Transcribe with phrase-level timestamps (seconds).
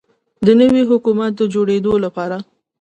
[0.45, 2.37] د نوي حکومت د جوړیدو لپاره